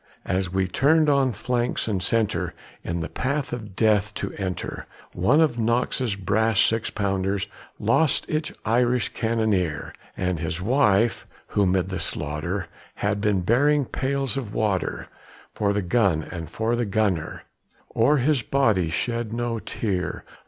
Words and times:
As 0.25 0.51
we 0.51 0.67
turned 0.67 1.09
on 1.11 1.31
flanks 1.31 1.87
and 1.87 2.01
centre, 2.01 2.55
in 2.83 3.01
the 3.01 3.07
path 3.07 3.53
of 3.53 3.75
death 3.75 4.11
to 4.15 4.33
enter, 4.33 4.87
One 5.13 5.39
of 5.41 5.59
Knox's 5.59 6.15
brass 6.15 6.59
six 6.59 6.89
pounders 6.89 7.45
lost 7.77 8.27
its 8.27 8.51
Irish 8.65 9.09
cannoneer; 9.09 9.93
And 10.17 10.39
his 10.39 10.59
wife 10.59 11.27
who, 11.49 11.67
'mid 11.67 11.89
the 11.89 11.99
slaughter, 11.99 12.65
had 12.95 13.21
been 13.21 13.41
bearing 13.41 13.85
pails 13.85 14.37
of 14.37 14.55
water 14.55 15.07
For 15.53 15.71
the 15.71 15.83
gun 15.83 16.23
and 16.31 16.49
for 16.49 16.75
the 16.75 16.85
gunner, 16.85 17.43
o'er 17.95 18.17
his 18.17 18.41
body 18.41 18.89
shed 18.89 19.31
no 19.31 19.59
tear. 19.59 20.25